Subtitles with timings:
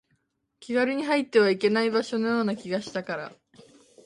[0.59, 3.31] 気軽に入ってはいけない場所のような気がしたから